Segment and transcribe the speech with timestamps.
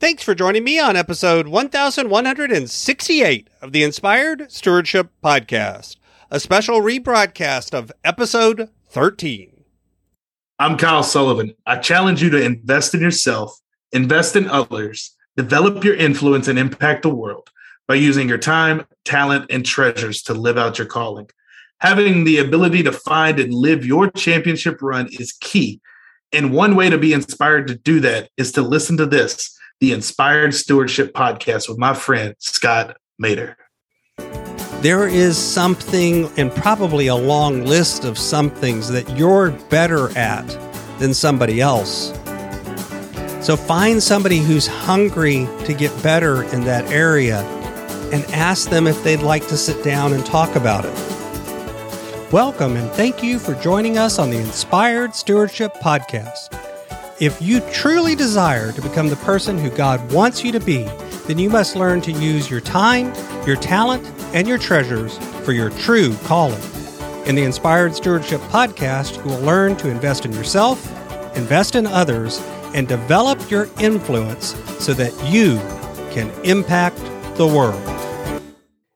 [0.00, 5.96] Thanks for joining me on episode 1168 of the Inspired Stewardship Podcast,
[6.30, 9.62] a special rebroadcast of episode 13.
[10.58, 11.52] I'm Kyle Sullivan.
[11.66, 13.60] I challenge you to invest in yourself,
[13.92, 17.50] invest in others, develop your influence, and impact the world
[17.86, 21.28] by using your time, talent, and treasures to live out your calling.
[21.80, 25.82] Having the ability to find and live your championship run is key.
[26.32, 29.92] And one way to be inspired to do that is to listen to this the
[29.92, 33.56] Inspired Stewardship Podcast with my friend Scott Maderer.
[34.82, 40.46] There is something, and probably a long list of some things that you're better at
[40.98, 42.12] than somebody else.
[43.40, 47.40] So find somebody who's hungry to get better in that area
[48.12, 50.94] and ask them if they'd like to sit down and talk about it.
[52.30, 56.59] Welcome and thank you for joining us on the Inspired Stewardship Podcast.
[57.20, 60.84] If you truly desire to become the person who God wants you to be,
[61.26, 63.12] then you must learn to use your time,
[63.46, 66.62] your talent, and your treasures for your true calling.
[67.26, 70.82] In the Inspired Stewardship Podcast, you will learn to invest in yourself,
[71.36, 72.40] invest in others,
[72.72, 75.58] and develop your influence so that you
[76.14, 76.96] can impact
[77.36, 77.86] the world.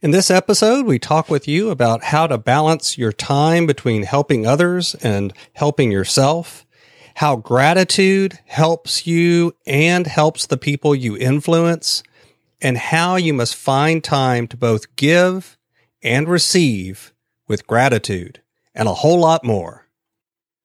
[0.00, 4.46] In this episode, we talk with you about how to balance your time between helping
[4.46, 6.64] others and helping yourself
[7.16, 12.02] how gratitude helps you and helps the people you influence,
[12.60, 15.58] and how you must find time to both give
[16.02, 17.12] and receive
[17.48, 18.40] with gratitude,
[18.74, 19.86] and a whole lot more.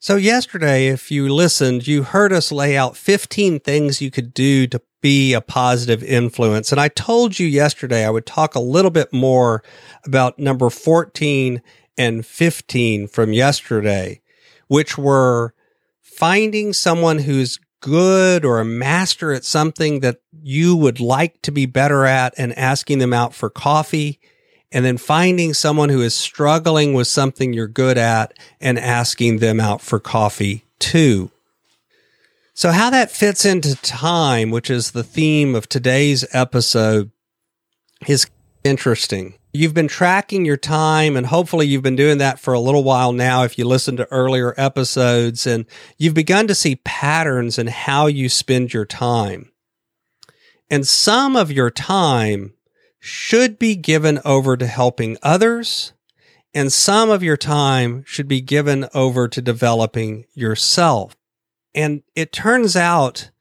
[0.00, 4.68] So, yesterday, if you listened, you heard us lay out 15 things you could do
[4.68, 6.72] to be a positive influence.
[6.72, 9.62] And I told you yesterday I would talk a little bit more
[10.04, 11.62] about number 14
[11.96, 14.20] and 15 from yesterday,
[14.68, 15.54] which were
[16.18, 21.64] finding someone who's good or a master at something that you would like to be
[21.64, 24.18] better at and asking them out for coffee.
[24.72, 29.60] And then finding someone who is struggling with something you're good at and asking them
[29.60, 31.30] out for coffee too.
[32.52, 37.12] So, how that fits into time, which is the theme of today's episode,
[38.08, 38.26] is
[38.64, 39.34] interesting.
[39.58, 43.12] You've been tracking your time and hopefully you've been doing that for a little while
[43.12, 48.06] now if you listen to earlier episodes and you've begun to see patterns in how
[48.06, 49.50] you spend your time.
[50.70, 52.52] And some of your time
[53.00, 55.92] should be given over to helping others
[56.54, 61.16] and some of your time should be given over to developing yourself.
[61.74, 63.32] And it turns out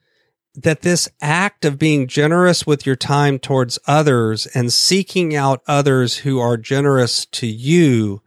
[0.58, 6.18] that this act of being generous with your time towards others and seeking out others
[6.18, 8.24] who are generous to you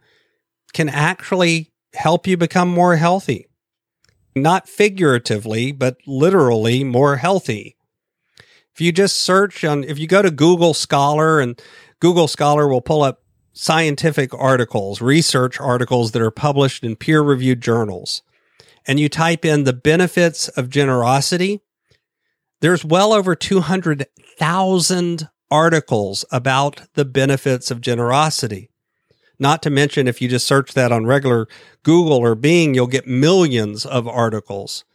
[0.71, 3.47] can actually help you become more healthy.
[4.33, 7.75] Not figuratively, but literally more healthy.
[8.73, 11.61] If you just search on, if you go to Google Scholar and
[11.99, 17.59] Google Scholar will pull up scientific articles, research articles that are published in peer reviewed
[17.59, 18.21] journals,
[18.87, 21.61] and you type in the benefits of generosity,
[22.61, 28.69] there's well over 200,000 articles about the benefits of generosity.
[29.37, 31.47] Not to mention, if you just search that on regular
[31.83, 34.85] Google or Bing, you'll get millions of articles.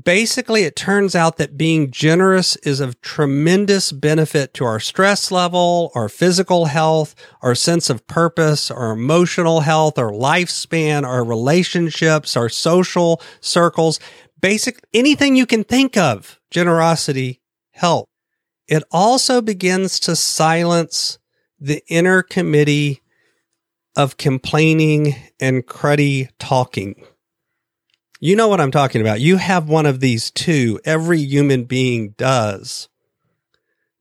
[0.00, 5.90] Basically, it turns out that being generous is of tremendous benefit to our stress level,
[5.94, 12.48] our physical health, our sense of purpose, our emotional health, our lifespan, our relationships, our
[12.48, 13.98] social circles
[14.40, 17.40] basic anything you can think of, generosity
[17.72, 18.08] help.
[18.66, 21.18] It also begins to silence
[21.58, 23.02] the inner committee
[23.96, 27.04] of complaining and cruddy talking.
[28.20, 29.20] You know what I'm talking about.
[29.20, 30.78] You have one of these too.
[30.84, 32.88] Every human being does.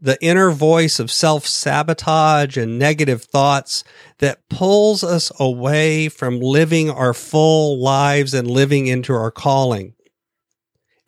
[0.01, 3.83] The inner voice of self sabotage and negative thoughts
[4.19, 9.95] that pulls us away from living our full lives and living into our calling.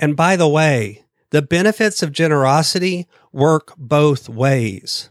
[0.01, 5.09] And by the way, the benefits of generosity work both ways.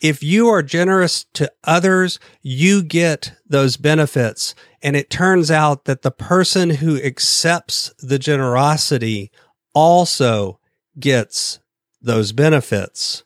[0.00, 4.54] If you are generous to others, you get those benefits.
[4.82, 9.30] And it turns out that the person who accepts the generosity
[9.74, 10.58] also
[10.98, 11.60] gets
[12.00, 13.24] those benefits.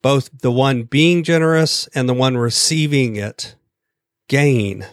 [0.00, 3.56] Both the one being generous and the one receiving it
[4.28, 4.86] gain.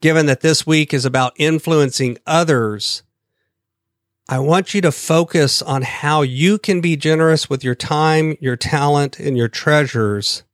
[0.00, 3.02] Given that this week is about influencing others,
[4.26, 8.56] I want you to focus on how you can be generous with your time, your
[8.56, 10.44] talent, and your treasures.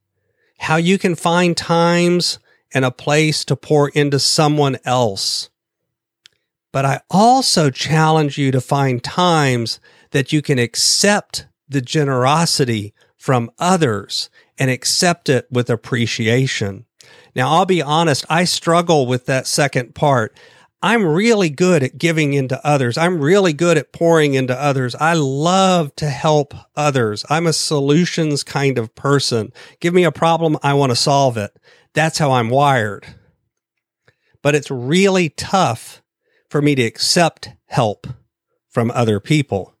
[0.59, 2.37] How you can find times
[2.73, 5.49] and a place to pour into someone else.
[6.73, 9.79] But I also challenge you to find times
[10.11, 14.29] that you can accept the generosity from others
[14.59, 16.85] and accept it with appreciation.
[17.35, 20.35] Now, I'll be honest, I struggle with that second part.
[20.83, 22.97] I'm really good at giving into others.
[22.97, 24.95] I'm really good at pouring into others.
[24.95, 27.23] I love to help others.
[27.29, 29.53] I'm a solutions kind of person.
[29.79, 31.55] Give me a problem, I want to solve it.
[31.93, 33.05] That's how I'm wired.
[34.41, 36.01] But it's really tough
[36.49, 38.07] for me to accept help
[38.67, 39.75] from other people.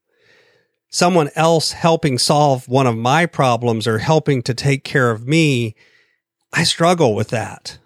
[0.89, 5.73] Someone else helping solve one of my problems or helping to take care of me,
[6.53, 7.79] I struggle with that.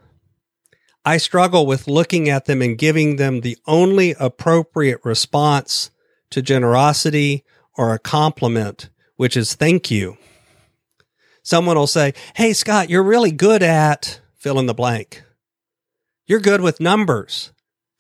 [1.06, 5.92] I struggle with looking at them and giving them the only appropriate response
[6.32, 7.44] to generosity
[7.78, 10.18] or a compliment, which is thank you.
[11.44, 15.24] Someone will say, Hey, Scott, you're really good at fill in the blank.
[16.26, 17.52] You're good with numbers.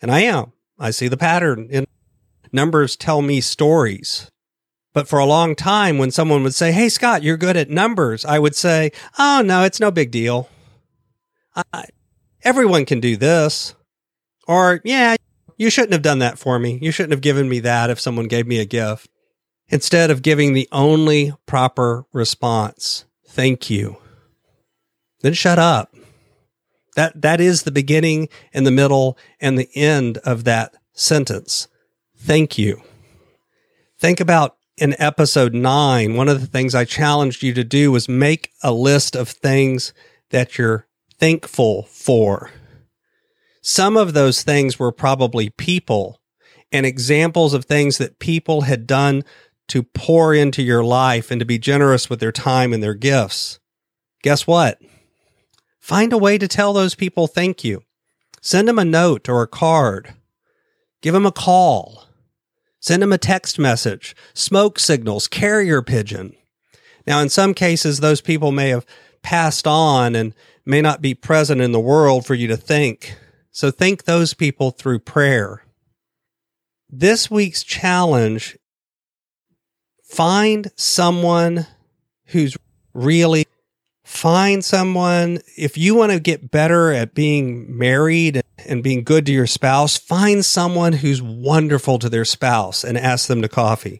[0.01, 0.53] And I am.
[0.79, 1.85] I see the pattern in
[2.51, 4.31] numbers tell me stories.
[4.93, 8.25] But for a long time, when someone would say, Hey, Scott, you're good at numbers,
[8.25, 10.49] I would say, Oh, no, it's no big deal.
[11.71, 11.85] I,
[12.45, 13.75] everyone can do this.
[14.47, 15.15] Or, yeah,
[15.57, 16.79] you shouldn't have done that for me.
[16.81, 19.09] You shouldn't have given me that if someone gave me a gift.
[19.67, 23.97] Instead of giving the only proper response, thank you.
[25.21, 25.93] Then shut up.
[26.95, 31.67] That, that is the beginning and the middle and the end of that sentence.
[32.15, 32.81] Thank you.
[33.99, 38.07] Think about in episode nine, one of the things I challenged you to do was
[38.07, 39.93] make a list of things
[40.29, 42.51] that you're thankful for.
[43.61, 46.21] Some of those things were probably people
[46.71, 49.23] and examples of things that people had done
[49.69, 53.59] to pour into your life and to be generous with their time and their gifts.
[54.21, 54.79] Guess what?
[55.79, 57.83] Find a way to tell those people thank you.
[58.41, 60.13] Send them a note or a card.
[61.01, 62.05] Give them a call.
[62.79, 66.35] Send them a text message, smoke signals, carrier pigeon.
[67.07, 68.85] Now, in some cases, those people may have
[69.23, 70.35] passed on and
[70.65, 73.15] may not be present in the world for you to think.
[73.51, 75.63] So think those people through prayer.
[76.89, 78.57] This week's challenge
[80.03, 81.67] find someone
[82.27, 82.57] who's
[82.93, 83.45] really
[84.03, 89.31] find someone if you want to get better at being married and being good to
[89.31, 93.99] your spouse find someone who's wonderful to their spouse and ask them to coffee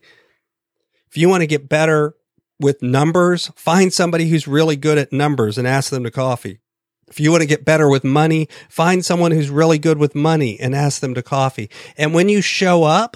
[1.10, 2.14] if you want to get better
[2.60, 6.60] with numbers, find somebody who's really good at numbers and ask them to coffee.
[7.08, 10.60] If you want to get better with money, find someone who's really good with money
[10.60, 11.70] and ask them to coffee.
[11.98, 13.16] And when you show up,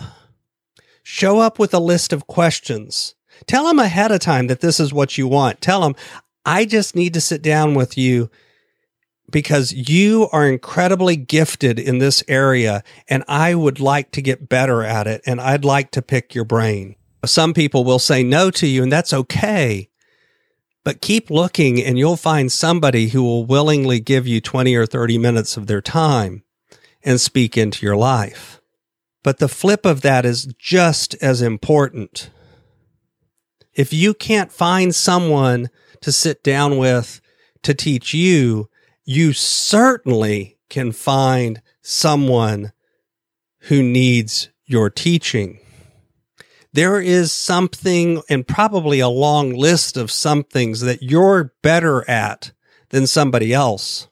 [1.02, 3.16] show up with a list of questions.
[3.48, 5.62] Tell them ahead of time that this is what you want.
[5.62, 5.96] Tell them,
[6.46, 8.30] I just need to sit down with you
[9.32, 14.84] because you are incredibly gifted in this area and I would like to get better
[14.84, 16.96] at it and I'd like to pick your brain.
[17.26, 19.90] Some people will say no to you, and that's okay.
[20.84, 25.18] But keep looking, and you'll find somebody who will willingly give you 20 or 30
[25.18, 26.44] minutes of their time
[27.04, 28.62] and speak into your life.
[29.24, 32.30] But the flip of that is just as important.
[33.74, 35.70] If you can't find someone
[36.02, 37.20] to sit down with
[37.64, 38.70] to teach you,
[39.04, 42.72] you certainly can find someone
[43.64, 45.60] who needs your teaching
[46.74, 52.52] there is something and probably a long list of some things that you're better at
[52.90, 54.08] than somebody else.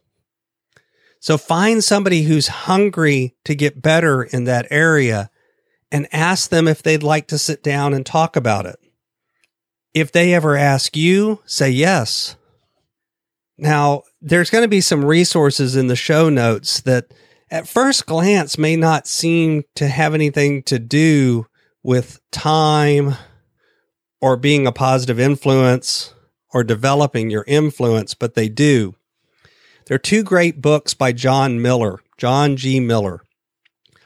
[1.20, 5.30] So find somebody who's hungry to get better in that area
[5.92, 8.78] and ask them if they'd like to sit down and talk about it.
[9.94, 12.36] If they ever ask you, say yes.
[13.58, 17.14] Now, there's going to be some resources in the show notes that
[17.50, 21.48] at first glance may not seem to have anything to do
[21.88, 23.16] with time
[24.20, 26.14] or being a positive influence
[26.54, 28.94] or developing your influence, but they do.
[29.86, 32.82] There are two great books by John Miller, John G.
[32.82, 33.22] Miller.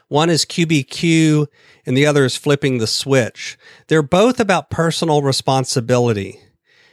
[0.06, 1.48] One is QBQ
[1.84, 3.58] and the other is Flipping the Switch.
[3.88, 6.38] They're both about personal responsibility.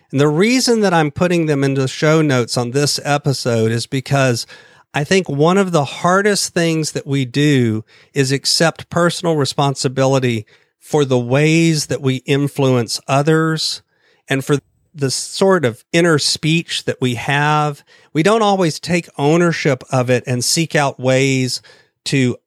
[0.10, 4.48] And the reason that I'm putting them into show notes on this episode is because
[4.96, 10.48] I think one of the hardest things that we do is accept personal responsibility
[10.80, 13.82] for the ways that we influence others
[14.28, 14.58] and for
[14.94, 17.84] the sort of inner speech that we have.
[18.14, 21.62] We don't always take ownership of it and seek out ways
[22.06, 22.38] to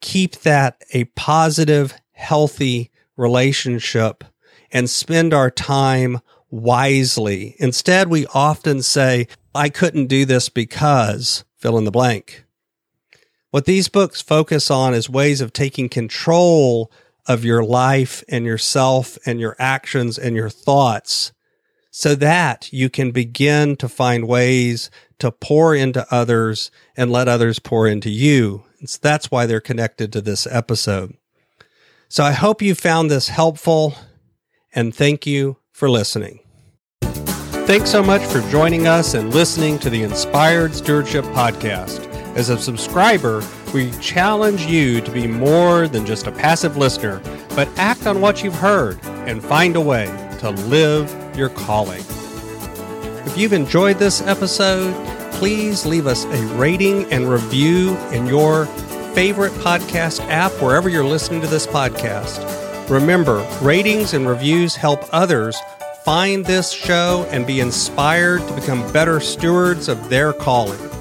[0.00, 4.24] keep that a positive, healthy relationship
[4.70, 6.20] and spend our time
[6.50, 7.56] wisely.
[7.58, 12.44] Instead, we often say, I couldn't do this because fill in the blank.
[13.50, 16.90] What these books focus on is ways of taking control
[17.26, 21.32] of your life and yourself and your actions and your thoughts
[21.90, 27.58] so that you can begin to find ways to pour into others and let others
[27.58, 28.64] pour into you.
[28.84, 31.14] So that's why they're connected to this episode.
[32.08, 33.94] So I hope you found this helpful
[34.74, 36.40] and thank you for listening.
[37.66, 42.06] Thanks so much for joining us and listening to the Inspired Stewardship Podcast.
[42.34, 47.20] As a subscriber, we challenge you to be more than just a passive listener,
[47.56, 50.06] but act on what you've heard and find a way
[50.40, 52.02] to live your calling.
[53.26, 54.92] If you've enjoyed this episode,
[55.32, 58.66] please leave us a rating and review in your
[59.14, 62.40] favorite podcast app, wherever you're listening to this podcast.
[62.90, 65.56] Remember, ratings and reviews help others
[66.04, 70.91] find this show and be inspired to become better stewards of their calling.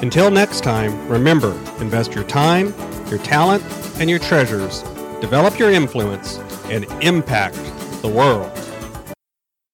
[0.00, 2.72] Until next time, remember invest your time,
[3.08, 3.64] your talent,
[3.98, 4.82] and your treasures,
[5.20, 7.56] develop your influence, and impact
[8.02, 8.57] the world.